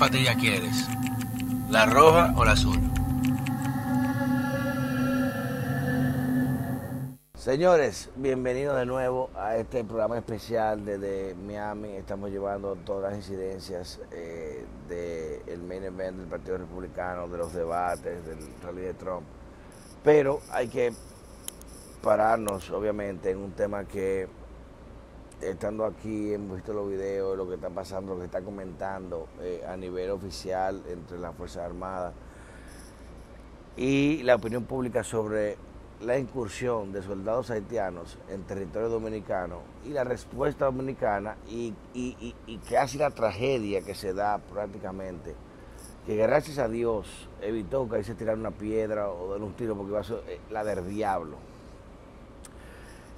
¿Cuál 0.00 0.12
patilla 0.12 0.34
quieres? 0.34 0.88
¿La 1.68 1.84
roja 1.84 2.32
o 2.34 2.42
la 2.42 2.52
azul? 2.52 2.78
Señores, 7.34 8.08
bienvenidos 8.16 8.78
de 8.78 8.86
nuevo 8.86 9.28
a 9.36 9.56
este 9.56 9.84
programa 9.84 10.16
especial 10.16 10.86
desde 10.86 11.34
Miami. 11.34 11.90
Estamos 11.96 12.30
llevando 12.30 12.76
todas 12.76 13.10
las 13.10 13.20
incidencias 13.20 14.00
eh, 14.10 14.64
del 14.88 15.62
main 15.64 15.84
event 15.84 16.16
del 16.16 16.28
Partido 16.28 16.56
Republicano, 16.56 17.28
de 17.28 17.36
los 17.36 17.52
debates, 17.52 18.24
del 18.24 18.38
rally 18.62 18.80
de 18.80 18.94
Trump. 18.94 19.26
Pero 20.02 20.40
hay 20.50 20.68
que 20.68 20.94
pararnos, 22.00 22.70
obviamente, 22.70 23.32
en 23.32 23.36
un 23.36 23.52
tema 23.52 23.84
que, 23.84 24.28
estando 25.40 25.84
aquí, 25.84 26.34
hemos 26.34 26.56
visto 26.56 26.72
los 26.72 26.88
videos, 26.88 27.36
lo 27.36 27.48
que 27.48 27.54
está 27.54 27.70
pasando, 27.70 28.14
lo 28.14 28.20
que 28.20 28.26
está 28.26 28.42
comentando 28.42 29.28
eh, 29.40 29.64
a 29.66 29.76
nivel 29.76 30.10
oficial 30.10 30.82
entre 30.88 31.18
las 31.18 31.34
Fuerzas 31.34 31.64
Armadas 31.64 32.14
y 33.76 34.22
la 34.22 34.34
opinión 34.34 34.64
pública 34.64 35.02
sobre 35.02 35.56
la 36.00 36.18
incursión 36.18 36.92
de 36.92 37.02
soldados 37.02 37.50
haitianos 37.50 38.18
en 38.30 38.42
territorio 38.44 38.88
dominicano 38.88 39.58
y 39.84 39.90
la 39.90 40.04
respuesta 40.04 40.64
dominicana 40.64 41.36
y, 41.48 41.74
y, 41.94 42.34
y, 42.46 42.58
casi 42.58 42.96
la 42.96 43.10
tragedia 43.10 43.82
que 43.82 43.94
se 43.94 44.14
da 44.14 44.38
prácticamente, 44.38 45.34
que 46.06 46.16
gracias 46.16 46.58
a 46.58 46.68
Dios 46.68 47.28
evitó 47.42 47.88
que 47.88 47.96
ahí 47.96 48.04
se 48.04 48.14
tirara 48.14 48.38
una 48.38 48.50
piedra 48.50 49.10
o 49.10 49.32
dar 49.32 49.42
un 49.42 49.52
tiro 49.52 49.76
porque 49.76 49.90
iba 49.90 50.00
a 50.00 50.04
ser 50.04 50.22
eh, 50.26 50.40
la 50.50 50.64
del 50.64 50.88
diablo. 50.88 51.36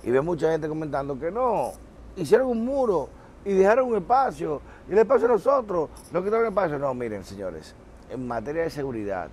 Y 0.02 0.10
ve 0.10 0.20
mucha 0.20 0.50
gente 0.50 0.68
comentando 0.68 1.16
que 1.18 1.30
no, 1.30 1.72
hicieron 2.16 2.48
un 2.48 2.64
muro 2.64 3.08
y 3.44 3.52
dejaron 3.52 3.88
un 3.88 3.96
espacio 3.96 4.60
y 4.88 4.92
el 4.92 4.98
espacio 4.98 5.26
a 5.26 5.30
nosotros, 5.32 5.90
no 6.10 6.22
quitaron 6.22 6.46
el 6.46 6.48
espacio. 6.48 6.78
No, 6.78 6.94
miren 6.94 7.24
señores, 7.24 7.74
en 8.10 8.26
materia 8.26 8.62
de 8.62 8.70
seguridad, 8.70 9.28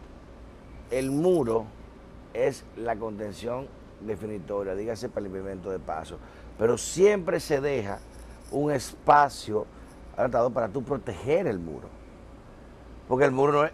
el 0.91 1.11
muro 1.11 1.65
es 2.33 2.63
la 2.77 2.95
contención 2.95 3.67
definitoria, 4.01 4.75
dígase 4.75 5.09
para 5.09 5.21
el 5.21 5.27
implemento 5.27 5.69
de 5.69 5.79
paso. 5.79 6.17
Pero 6.57 6.77
siempre 6.77 7.39
se 7.39 7.61
deja 7.61 7.99
un 8.51 8.71
espacio 8.71 9.65
adaptado 10.15 10.49
para 10.49 10.69
tú 10.69 10.83
proteger 10.83 11.47
el 11.47 11.59
muro. 11.59 11.87
Porque 13.07 13.25
el 13.25 13.31
muro 13.31 13.67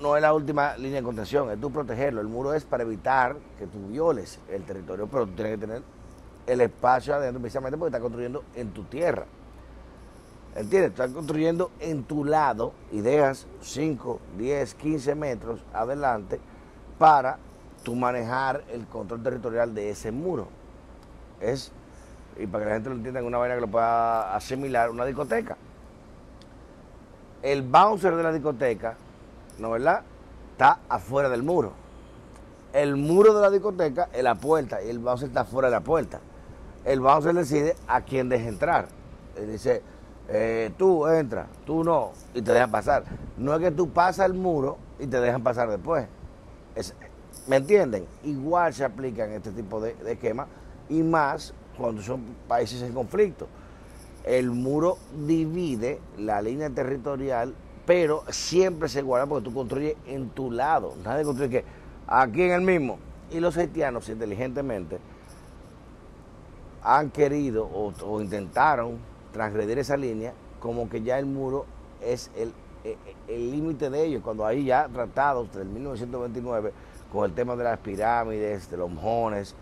no 0.00 0.16
es, 0.16 0.22
la 0.22 0.32
última 0.32 0.76
línea 0.78 1.00
de 1.00 1.04
contención, 1.04 1.50
es 1.50 1.60
tú 1.60 1.70
protegerlo. 1.70 2.22
El 2.22 2.28
muro 2.28 2.54
es 2.54 2.64
para 2.64 2.82
evitar 2.82 3.36
que 3.58 3.66
tú 3.66 3.88
violes 3.88 4.40
el 4.48 4.62
territorio, 4.64 5.06
pero 5.06 5.26
tú 5.26 5.32
tienes 5.32 5.58
que 5.58 5.66
tener 5.66 5.82
el 6.50 6.60
espacio 6.60 7.14
adentro, 7.14 7.40
precisamente 7.40 7.78
porque 7.78 7.90
estás 7.90 8.00
construyendo 8.00 8.42
en 8.56 8.70
tu 8.70 8.82
tierra. 8.84 9.24
¿Entiendes? 10.56 10.90
Estás 10.90 11.12
construyendo 11.12 11.70
en 11.78 12.02
tu 12.02 12.24
lado 12.24 12.72
y 12.90 13.00
dejas 13.00 13.46
5, 13.60 14.18
10, 14.36 14.74
15 14.74 15.14
metros 15.14 15.60
adelante 15.72 16.40
para 16.98 17.38
tú 17.84 17.94
manejar 17.94 18.64
el 18.72 18.86
control 18.86 19.22
territorial 19.22 19.74
de 19.74 19.90
ese 19.90 20.10
muro. 20.10 20.48
Es, 21.40 21.70
y 22.36 22.48
para 22.48 22.64
que 22.64 22.68
la 22.68 22.74
gente 22.74 22.90
lo 22.90 22.96
entienda 22.96 23.20
en 23.20 23.26
una 23.26 23.38
vaina 23.38 23.54
que 23.54 23.60
lo 23.60 23.68
pueda 23.68 24.34
asimilar, 24.34 24.90
una 24.90 25.04
discoteca. 25.04 25.56
El 27.42 27.62
bouncer 27.62 28.16
de 28.16 28.22
la 28.24 28.32
discoteca, 28.32 28.96
¿no 29.58 29.70
verdad? 29.70 30.02
Está 30.52 30.80
afuera 30.88 31.28
del 31.28 31.44
muro. 31.44 31.72
El 32.72 32.96
muro 32.96 33.34
de 33.34 33.40
la 33.40 33.50
discoteca 33.50 34.08
es 34.12 34.22
la 34.22 34.34
puerta 34.34 34.82
y 34.82 34.90
el 34.90 34.98
bouncer 34.98 35.28
está 35.28 35.44
fuera 35.44 35.68
de 35.68 35.76
la 35.76 35.80
puerta. 35.80 36.20
El 36.84 37.00
bouncer 37.00 37.34
decide 37.34 37.76
a 37.86 38.00
quién 38.02 38.28
deja 38.28 38.48
entrar. 38.48 38.88
Dice, 39.46 39.82
eh, 40.28 40.70
tú 40.78 41.06
entra, 41.06 41.46
tú 41.66 41.84
no, 41.84 42.12
y 42.34 42.42
te 42.42 42.52
dejan 42.52 42.70
pasar. 42.70 43.04
No 43.36 43.54
es 43.54 43.60
que 43.60 43.70
tú 43.70 43.90
pasas 43.90 44.26
el 44.26 44.34
muro 44.34 44.78
y 44.98 45.06
te 45.06 45.20
dejan 45.20 45.42
pasar 45.42 45.68
después. 45.68 46.06
Es, 46.74 46.94
¿Me 47.46 47.56
entienden? 47.56 48.06
Igual 48.22 48.72
se 48.74 48.84
aplican 48.84 49.32
este 49.32 49.50
tipo 49.50 49.80
de, 49.80 49.96
esquemas 50.06 50.46
y 50.88 51.02
más 51.02 51.54
cuando 51.76 52.02
son 52.02 52.22
países 52.46 52.82
en 52.82 52.92
conflicto. 52.92 53.48
El 54.24 54.50
muro 54.50 54.98
divide 55.26 55.98
la 56.18 56.42
línea 56.42 56.70
territorial, 56.70 57.54
pero 57.86 58.22
siempre 58.28 58.88
se 58.88 59.02
guarda 59.02 59.26
porque 59.26 59.44
tú 59.44 59.54
construyes 59.54 59.96
en 60.06 60.28
tu 60.30 60.50
lado. 60.50 60.94
Nadie 61.02 61.24
construye 61.24 61.50
que 61.50 61.64
aquí 62.06 62.42
en 62.42 62.52
el 62.52 62.60
mismo. 62.60 62.98
Y 63.30 63.40
los 63.40 63.56
haitianos, 63.56 64.08
inteligentemente, 64.08 64.98
han 66.82 67.10
querido 67.10 67.68
o, 67.72 68.20
intentaron 68.20 68.98
transgredir 69.32 69.78
esa 69.78 69.96
línea 69.96 70.32
como 70.60 70.88
que 70.88 71.02
ya 71.02 71.18
el 71.18 71.26
muro 71.26 71.66
es 72.00 72.30
el 72.36 72.52
límite 73.50 73.90
de 73.90 74.04
ellos, 74.04 74.22
cuando 74.22 74.46
hay 74.46 74.64
ya 74.64 74.88
tratados 74.88 75.52
del 75.52 75.68
1929 75.68 76.72
con 77.12 77.24
el 77.24 77.34
tema 77.34 77.56
de 77.56 77.64
las 77.64 77.78
pirámides, 77.78 78.70
de 78.70 78.76
los 78.76 78.90
mojones, 78.90 79.54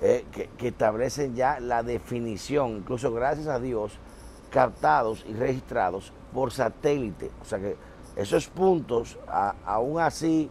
eh, 0.00 0.24
que, 0.32 0.68
establecen 0.68 1.34
ya 1.34 1.60
la 1.60 1.82
definición, 1.82 2.78
incluso 2.78 3.12
gracias 3.12 3.46
a 3.46 3.58
Dios, 3.58 3.92
captados 4.50 5.24
y 5.28 5.34
registrados 5.34 6.12
por 6.32 6.52
satélite. 6.52 7.30
O 7.40 7.44
sea 7.44 7.58
que 7.58 7.76
esos 8.16 8.48
puntos, 8.48 9.18
aún 9.64 10.00
así, 10.00 10.50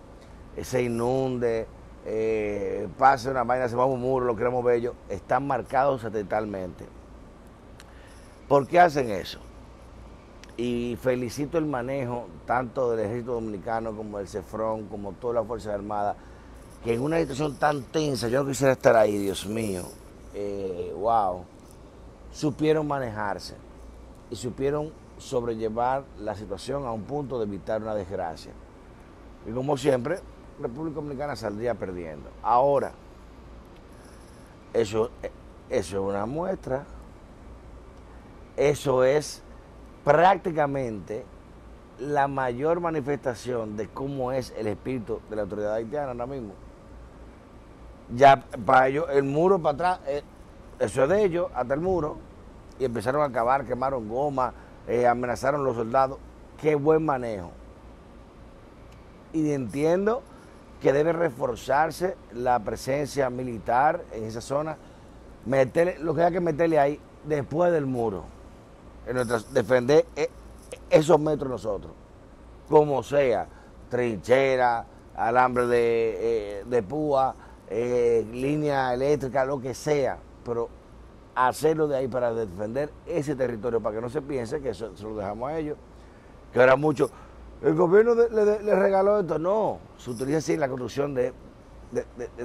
eh, 0.55 0.63
se 0.63 0.83
inunde, 0.83 1.67
eh, 2.05 2.87
pase 2.97 3.29
una 3.29 3.43
vaina, 3.43 3.67
se 3.67 3.75
va 3.75 3.85
un 3.85 4.01
muro, 4.01 4.25
lo 4.25 4.35
queremos 4.35 4.63
bello, 4.63 4.95
están 5.09 5.45
marcados 5.45 6.01
satelitalmente. 6.01 6.85
¿Por 8.47 8.67
qué 8.67 8.79
hacen 8.79 9.09
eso? 9.11 9.39
Y 10.57 10.97
felicito 11.01 11.57
el 11.57 11.65
manejo 11.65 12.27
tanto 12.45 12.91
del 12.91 13.05
ejército 13.05 13.33
dominicano 13.33 13.95
como 13.95 14.17
del 14.17 14.27
CEFRON, 14.27 14.87
como 14.87 15.13
todas 15.13 15.35
las 15.35 15.47
Fuerzas 15.47 15.73
Armadas, 15.73 16.17
que 16.83 16.93
en 16.93 17.01
una 17.01 17.19
situación 17.19 17.55
tan 17.55 17.83
tensa, 17.83 18.27
yo 18.27 18.43
no 18.43 18.49
quisiera 18.49 18.73
estar 18.73 18.95
ahí, 18.95 19.17
Dios 19.17 19.45
mío, 19.45 19.83
eh, 20.33 20.93
wow, 20.97 21.45
supieron 22.31 22.87
manejarse 22.87 23.55
y 24.29 24.35
supieron 24.35 24.91
sobrellevar 25.17 26.03
la 26.19 26.35
situación 26.35 26.85
a 26.85 26.91
un 26.91 27.03
punto 27.03 27.37
de 27.37 27.45
evitar 27.45 27.81
una 27.81 27.93
desgracia. 27.93 28.51
Y 29.47 29.51
como 29.51 29.77
siempre, 29.77 30.19
República 30.61 30.95
Dominicana 30.95 31.35
saldría 31.35 31.75
perdiendo. 31.75 32.29
Ahora, 32.43 32.91
eso, 34.73 35.11
eso 35.69 35.97
es 35.97 36.13
una 36.13 36.25
muestra, 36.25 36.85
eso 38.57 39.03
es 39.03 39.41
prácticamente 40.03 41.25
la 41.99 42.27
mayor 42.27 42.79
manifestación 42.79 43.77
de 43.77 43.87
cómo 43.89 44.31
es 44.31 44.53
el 44.57 44.67
espíritu 44.67 45.21
de 45.29 45.35
la 45.35 45.43
autoridad 45.43 45.75
haitiana 45.75 46.11
ahora 46.11 46.25
mismo 46.25 46.53
ya 48.15 48.43
para 48.65 48.87
ellos, 48.87 49.05
el 49.11 49.23
muro 49.23 49.59
para 49.59 49.73
atrás, 49.73 49.99
eh, 50.07 50.23
eso 50.79 51.03
es 51.03 51.09
de 51.09 51.23
ellos, 51.23 51.47
hasta 51.53 51.73
el 51.73 51.81
muro, 51.81 52.17
y 52.79 52.85
empezaron 52.85 53.21
a 53.21 53.25
acabar, 53.25 53.65
quemaron 53.65 54.09
goma, 54.09 54.53
eh, 54.87 55.07
amenazaron 55.07 55.61
a 55.61 55.63
los 55.63 55.75
soldados. 55.75 56.17
Qué 56.59 56.75
buen 56.75 57.05
manejo. 57.05 57.51
Y 59.33 59.51
entiendo 59.51 60.23
que 60.81 60.91
debe 60.91 61.13
reforzarse 61.13 62.17
la 62.33 62.59
presencia 62.59 63.29
militar 63.29 64.03
en 64.11 64.25
esa 64.25 64.41
zona, 64.41 64.77
meterle, 65.45 65.99
lo 65.99 66.13
que 66.15 66.23
hay 66.23 66.33
que 66.33 66.39
meterle 66.41 66.79
ahí 66.79 66.99
después 67.25 67.71
del 67.71 67.85
muro, 67.85 68.23
en 69.05 69.17
defender 69.53 70.05
eh, 70.15 70.29
esos 70.89 71.19
metros 71.19 71.49
nosotros, 71.49 71.93
como 72.67 73.03
sea, 73.03 73.47
trinchera, 73.89 74.85
alambre 75.15 75.67
de, 75.67 76.63
de 76.65 76.83
púa, 76.83 77.35
eh, 77.69 78.25
línea 78.31 78.93
eléctrica, 78.93 79.45
lo 79.45 79.61
que 79.61 79.73
sea, 79.73 80.17
pero 80.43 80.67
hacerlo 81.35 81.87
de 81.87 81.97
ahí 81.97 82.07
para 82.07 82.33
defender 82.33 82.91
ese 83.05 83.35
territorio, 83.35 83.79
para 83.79 83.95
que 83.95 84.01
no 84.01 84.09
se 84.09 84.21
piense 84.21 84.59
que 84.61 84.69
eso 84.69 84.95
se 84.95 85.03
lo 85.03 85.15
dejamos 85.15 85.49
a 85.49 85.57
ellos, 85.57 85.77
que 86.51 86.59
ahora 86.59 86.75
mucho, 86.75 87.09
el 87.61 87.75
gobierno 87.75 88.15
le, 88.15 88.75
regaló 88.75 89.19
esto, 89.19 89.37
no, 89.37 89.79
se 89.97 90.09
utiliza 90.09 90.39
así 90.39 90.57
la 90.57 90.67
construcción 90.67 91.13
de, 91.13 91.33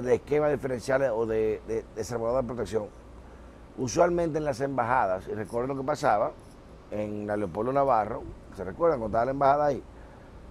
esquemas 0.05 0.51
diferenciales 0.51 1.11
o 1.13 1.25
de, 1.25 1.61
de, 1.67 1.83
de 1.95 2.43
protección. 2.43 2.85
Usualmente 3.77 4.37
en 4.37 4.45
las 4.45 4.61
embajadas, 4.61 5.27
y 5.27 5.33
recuerden 5.33 5.75
lo 5.75 5.81
que 5.81 5.87
pasaba 5.87 6.31
en 6.91 7.25
la 7.25 7.35
Leopoldo 7.35 7.73
Navarro, 7.73 8.23
¿se 8.55 8.63
recuerdan 8.63 8.99
cuando 8.99 9.17
estaba 9.17 9.25
la 9.25 9.31
embajada 9.31 9.65
ahí? 9.65 9.83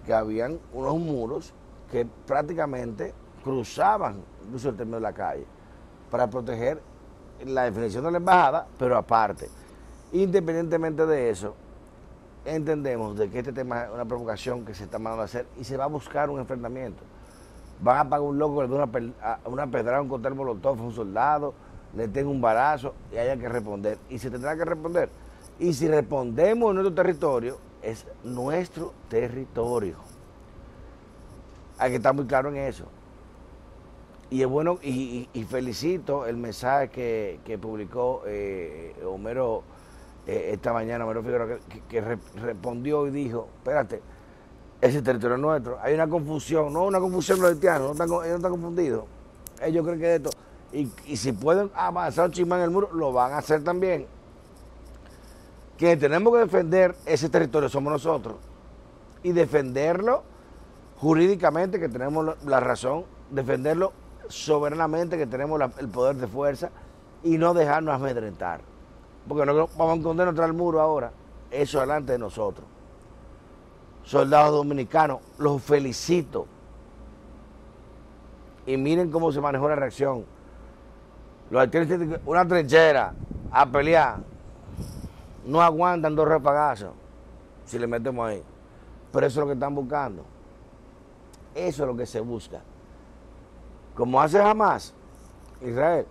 Que 0.05 0.13
habían 0.13 0.59
unos 0.73 0.99
muros 0.99 1.55
que 1.91 2.07
prácticamente 2.27 3.15
cruzaban 3.45 4.23
incluso 4.47 4.71
el 4.71 4.77
término 4.77 4.97
de 4.97 5.03
la 5.03 5.13
calle, 5.13 5.47
para 6.11 6.29
proteger 6.29 6.81
la 7.45 7.65
definición 7.65 8.05
de 8.05 8.11
la 8.11 8.19
embajada, 8.19 8.67
pero 8.79 8.97
aparte. 8.97 9.49
Independientemente 10.13 11.05
de 11.05 11.31
eso, 11.31 11.55
entendemos 12.47 13.17
de 13.19 13.29
que 13.29 13.41
este 13.41 13.53
tema 13.53 13.85
es 13.85 13.91
una 13.91 14.05
provocación 14.05 14.65
que 14.65 14.75
se 14.75 14.85
está 14.85 14.99
mandando 14.99 15.23
a 15.23 15.25
hacer 15.27 15.47
y 15.59 15.65
se 15.65 15.77
va 15.77 15.85
a 15.85 15.89
buscar 15.89 16.31
un 16.31 16.39
enfrentamiento. 16.41 17.03
Van 17.81 17.99
a 17.99 18.09
pagar 18.09 18.27
un 18.27 18.39
loco, 18.39 18.63
le 18.63 18.75
una, 18.75 18.89
una 19.45 19.67
pedrada, 19.67 20.01
un 20.01 20.09
cóctel 20.09 20.35
molotov 20.35 20.79
a 20.79 20.83
un 20.83 20.93
soldado, 20.93 21.55
le 21.95 22.09
tenga 22.09 22.31
un 22.31 22.41
barazo 22.41 22.95
y 23.13 23.17
haya 23.17 23.37
que 23.37 23.49
responder. 23.49 23.99
Y 24.09 24.19
se 24.19 24.31
tendrá 24.31 24.57
que 24.57 24.65
responder. 24.65 25.11
Y 25.59 25.73
si 25.75 25.89
respondemos 25.89 26.71
en 26.71 26.77
nuestro 26.77 26.95
territorio, 26.95 27.59
es 27.83 28.07
nuestro 28.25 28.93
territorio. 29.09 29.97
Hay 31.79 31.91
que 31.91 31.97
estar 31.97 32.15
muy 32.15 32.27
claro 32.27 32.49
en 32.49 32.57
eso. 32.57 32.87
Y 34.29 34.43
es 34.43 34.49
bueno, 34.49 34.79
y, 34.83 35.29
felicito 35.49 36.27
el 36.27 36.37
mensaje 36.37 36.89
que, 37.45 37.59
publicó 37.59 38.23
eh, 38.27 38.95
Homero 39.07 39.63
eh, 40.27 40.51
esta 40.55 40.73
mañana, 40.73 41.05
Homero 41.05 41.23
Figueroa, 41.23 41.59
que, 41.89 42.01
respondió 42.01 43.07
y 43.07 43.11
dijo, 43.11 43.49
espérate, 43.59 44.03
ese 44.81 45.01
territorio 45.01 45.37
es 45.37 45.43
nuestro. 45.43 45.79
Hay 45.81 45.95
una 45.95 46.09
confusión, 46.09 46.73
no 46.73 46.85
una 46.85 46.99
confusión 46.99 47.41
los 47.41 47.51
haitianos, 47.51 47.87
no 47.87 47.93
están, 47.93 48.09
ellos 48.09 48.27
no 48.29 48.37
están 48.37 48.51
confundidos. 48.51 49.05
Ellos 49.63 49.85
creen 49.85 50.01
que 50.01 50.15
es 50.15 50.21
esto. 50.21 50.31
Y, 50.73 50.91
y 51.07 51.17
si 51.17 51.33
pueden 51.33 51.71
avanzar 51.75 52.29
un 52.29 52.53
en 52.53 52.61
el 52.61 52.71
muro, 52.71 52.91
lo 52.93 53.13
van 53.13 53.33
a 53.33 53.39
hacer 53.39 53.63
también. 53.63 54.07
Que 55.79 55.97
tenemos 55.97 56.33
que 56.33 56.41
defender 56.41 56.97
ese 57.07 57.29
territorio 57.29 57.69
somos 57.69 57.93
nosotros. 57.93 58.37
Y 59.23 59.33
defenderlo 59.33 60.25
jurídicamente, 60.99 61.79
que 61.79 61.89
tenemos 61.89 62.37
la 62.45 62.61
razón, 62.61 63.05
defenderlo 63.31 63.93
soberanamente, 64.29 65.17
que 65.17 65.27
tenemos 65.27 65.61
el 65.79 65.89
poder 65.89 66.17
de 66.17 66.27
fuerza, 66.27 66.71
y 67.23 67.39
no 67.39 67.55
dejarnos 67.55 67.95
amedrentar. 67.95 68.61
Porque 69.29 69.45
no 69.45 69.55
vamos 69.55 69.93
a 69.93 69.95
encontrar 69.95 70.29
contra 70.29 70.47
el 70.47 70.53
muro 70.53 70.81
ahora, 70.81 71.13
eso 71.51 71.81
delante 71.81 72.13
de 72.13 72.19
nosotros. 72.19 72.67
Soldados 74.05 74.53
dominicanos, 74.53 75.21
los 75.39 75.63
felicito. 75.63 76.47
Y 78.67 78.77
miren 78.77 79.11
cómo 79.11 79.33
se 79.33 79.41
manejó 79.41 79.69
la 79.69 79.77
reacción. 79.77 80.25
Los 81.51 81.69
una 82.25 82.47
trinchera 82.47 83.15
a 83.51 83.67
pelear, 83.67 84.19
no 85.45 85.63
aguantan 85.63 86.15
dos 86.15 86.27
repagazos 86.27 86.91
si 87.65 87.79
le 87.79 87.87
metemos 87.87 88.29
ahí. 88.29 88.43
Pero 89.13 89.27
eso 89.27 89.41
es 89.41 89.43
lo 89.43 89.47
que 89.47 89.55
están 89.55 89.75
buscando. 89.75 90.25
Eso 91.55 91.83
es 91.85 91.89
lo 91.89 91.97
que 91.97 92.07
se 92.07 92.21
busca. 92.21 92.61
Como 93.95 94.21
hace 94.21 94.39
jamás, 94.39 94.93
Israel, 95.63 96.07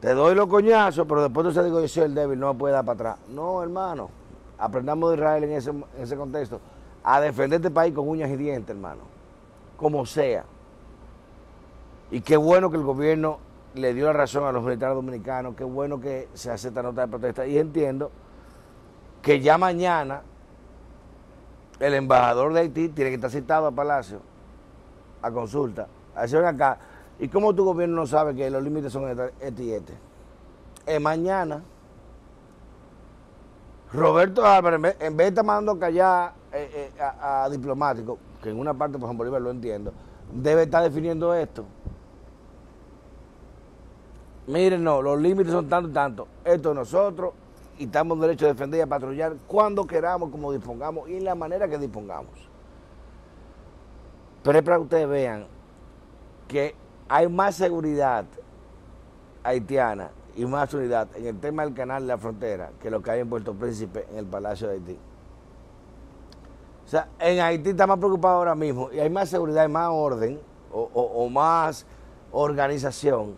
te 0.00 0.14
doy 0.14 0.34
los 0.34 0.46
coñazos, 0.46 1.06
pero 1.08 1.22
después 1.22 1.46
tú 1.46 1.52
se 1.52 1.64
digo, 1.64 1.80
yo 1.80 1.88
soy 1.88 2.04
el 2.04 2.14
débil, 2.14 2.38
no 2.38 2.52
me 2.52 2.58
puede 2.58 2.74
dar 2.74 2.84
para 2.84 2.94
atrás. 2.94 3.28
No, 3.28 3.62
hermano, 3.62 4.10
aprendamos 4.58 5.10
de 5.10 5.16
Israel 5.16 5.44
en 5.44 5.52
ese, 5.52 6.16
contexto, 6.16 6.60
a 7.02 7.20
defender 7.20 7.58
este 7.58 7.70
país 7.70 7.94
con 7.94 8.08
uñas 8.08 8.30
y 8.30 8.36
dientes, 8.36 8.70
hermano, 8.70 9.02
como 9.76 10.06
sea. 10.06 10.44
Y 12.10 12.20
qué 12.20 12.36
bueno 12.36 12.70
que 12.70 12.76
el 12.76 12.84
gobierno 12.84 13.38
le 13.74 13.92
dio 13.92 14.06
la 14.06 14.12
razón 14.12 14.44
a 14.44 14.52
los 14.52 14.62
militares 14.62 14.94
dominicanos, 14.94 15.54
qué 15.56 15.64
bueno 15.64 16.00
que 16.00 16.28
se 16.32 16.50
hace 16.50 16.68
esta 16.68 16.82
nota 16.82 17.02
de 17.02 17.08
protesta. 17.08 17.46
Y 17.46 17.58
entiendo 17.58 18.10
que 19.20 19.40
ya 19.40 19.58
mañana 19.58 20.22
el 21.80 21.94
embajador 21.94 22.52
de 22.52 22.60
Haití 22.60 22.88
tiene 22.88 23.10
que 23.10 23.16
estar 23.16 23.30
citado 23.30 23.66
a 23.66 23.72
Palacio 23.72 24.20
a 25.22 25.30
consulta. 25.30 25.88
A 26.14 26.22
decir, 26.22 26.38
acá, 26.38 26.78
¿y 27.18 27.28
cómo 27.28 27.54
tu 27.54 27.64
gobierno 27.64 27.96
no 27.96 28.06
sabe 28.06 28.34
que 28.34 28.50
los 28.50 28.62
límites 28.62 28.92
son 28.92 29.08
este 29.40 29.62
y 29.62 29.72
este? 29.72 29.94
Es 30.86 31.00
mañana. 31.00 31.62
Roberto 33.92 34.44
Álvarez, 34.44 34.96
en 35.00 35.16
vez 35.16 35.26
de 35.26 35.28
estar 35.28 35.44
mandando 35.44 35.78
callar 35.78 36.34
eh, 36.52 36.92
eh, 36.94 37.00
a, 37.00 37.48
diplomáticos, 37.50 38.18
que 38.42 38.50
en 38.50 38.58
una 38.58 38.74
parte, 38.74 38.98
por 38.98 39.06
ejemplo, 39.06 39.24
Bolívar 39.24 39.40
lo 39.40 39.50
entiendo, 39.50 39.92
debe 40.32 40.64
estar 40.64 40.82
definiendo 40.82 41.34
esto. 41.34 41.64
Miren, 44.46 44.84
no, 44.84 45.00
los 45.02 45.20
límites 45.20 45.52
son 45.52 45.68
tanto 45.68 45.90
y 45.90 45.92
tanto. 45.92 46.28
Esto 46.44 46.74
nosotros 46.74 47.32
y 47.78 47.84
estamos 47.84 48.16
en 48.16 48.22
derecho 48.22 48.46
a 48.46 48.48
defender 48.48 48.78
y 48.78 48.82
a 48.82 48.86
patrullar 48.86 49.36
cuando 49.46 49.86
queramos, 49.86 50.30
como 50.30 50.52
dispongamos 50.52 51.08
y 51.08 51.16
en 51.16 51.24
la 51.24 51.34
manera 51.34 51.68
que 51.68 51.78
dispongamos. 51.78 52.32
Pero 54.42 54.58
es 54.58 54.64
para 54.64 54.76
que 54.76 54.82
ustedes 54.82 55.08
vean 55.08 55.46
que 56.46 56.74
hay 57.08 57.28
más 57.28 57.56
seguridad 57.56 58.24
haitiana 59.42 60.10
y 60.36 60.44
más 60.44 60.72
unidad 60.74 61.08
en 61.16 61.26
el 61.26 61.40
tema 61.40 61.64
del 61.64 61.74
canal 61.74 62.02
de 62.02 62.08
la 62.08 62.18
frontera 62.18 62.70
que 62.80 62.90
lo 62.90 63.02
que 63.02 63.10
hay 63.10 63.20
en 63.20 63.28
Puerto 63.28 63.54
Príncipe, 63.54 64.06
en 64.10 64.18
el 64.18 64.26
Palacio 64.26 64.68
de 64.68 64.74
Haití. 64.74 64.98
O 66.84 66.88
sea, 66.88 67.08
en 67.18 67.40
Haití 67.40 67.70
está 67.70 67.86
más 67.86 67.98
preocupado 67.98 68.36
ahora 68.36 68.54
mismo 68.54 68.90
y 68.92 69.00
hay 69.00 69.10
más 69.10 69.28
seguridad 69.28 69.64
y 69.64 69.68
más 69.68 69.88
orden 69.90 70.40
o 70.70 71.28
más 71.28 71.86
organización 72.30 73.36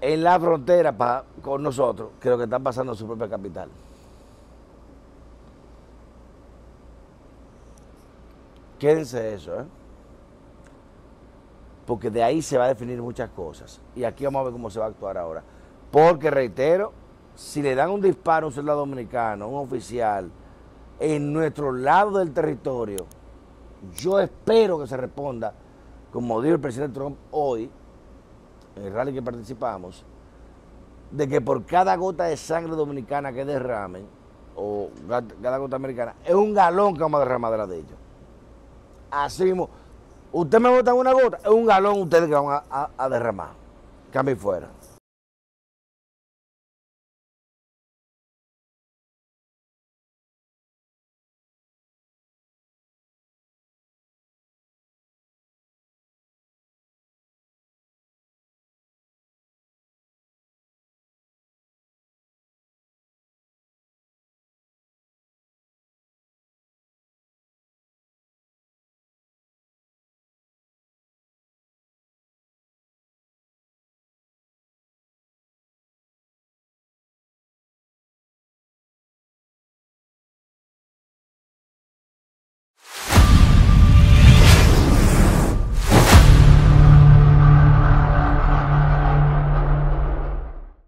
en 0.00 0.24
la 0.24 0.40
frontera 0.40 1.24
con 1.42 1.62
nosotros 1.62 2.10
que 2.20 2.30
lo 2.30 2.38
que 2.38 2.44
está 2.44 2.58
pasando 2.58 2.92
en 2.92 2.98
su 2.98 3.06
propia 3.06 3.28
capital. 3.28 3.68
Quédense 8.78 9.34
eso, 9.34 9.60
¿eh? 9.60 9.64
Porque 11.90 12.08
de 12.08 12.22
ahí 12.22 12.40
se 12.40 12.56
va 12.56 12.66
a 12.66 12.68
definir 12.68 13.02
muchas 13.02 13.30
cosas. 13.30 13.80
Y 13.96 14.04
aquí 14.04 14.24
vamos 14.24 14.42
a 14.42 14.44
ver 14.44 14.52
cómo 14.52 14.70
se 14.70 14.78
va 14.78 14.84
a 14.84 14.88
actuar 14.90 15.18
ahora. 15.18 15.42
Porque, 15.90 16.30
reitero, 16.30 16.92
si 17.34 17.62
le 17.62 17.74
dan 17.74 17.90
un 17.90 18.00
disparo 18.00 18.46
a 18.46 18.48
un 18.50 18.54
soldado 18.54 18.78
dominicano, 18.78 19.48
un 19.48 19.66
oficial, 19.66 20.30
en 21.00 21.32
nuestro 21.32 21.72
lado 21.72 22.20
del 22.20 22.32
territorio, 22.32 23.06
yo 23.96 24.20
espero 24.20 24.78
que 24.78 24.86
se 24.86 24.96
responda, 24.96 25.52
como 26.12 26.40
dijo 26.40 26.54
el 26.54 26.60
presidente 26.60 26.94
Trump 26.94 27.16
hoy, 27.32 27.68
en 28.76 28.84
el 28.84 28.92
rally 28.92 29.12
que 29.12 29.22
participamos, 29.22 30.04
de 31.10 31.26
que 31.26 31.40
por 31.40 31.66
cada 31.66 31.96
gota 31.96 32.26
de 32.26 32.36
sangre 32.36 32.76
dominicana 32.76 33.32
que 33.32 33.44
derramen, 33.44 34.06
o 34.54 34.90
cada 35.42 35.58
gota 35.58 35.74
americana, 35.74 36.14
es 36.24 36.36
un 36.36 36.54
galón 36.54 36.94
que 36.94 37.00
vamos 37.00 37.20
a 37.20 37.24
derramar 37.24 37.50
de 37.50 37.58
la 37.58 37.66
de 37.66 37.78
ellos. 37.78 37.98
Así 39.10 39.42
mismo, 39.42 39.68
usted 40.32 40.60
me 40.60 40.68
en 40.78 40.96
una 40.96 41.12
gota, 41.12 41.38
es 41.38 41.48
un 41.48 41.66
galón 41.66 42.02
ustedes 42.02 42.28
que 42.28 42.34
van 42.34 42.62
a, 42.70 42.88
a 42.96 43.08
derramar. 43.08 43.50
Cambio 44.12 44.36
fuera. 44.36 44.68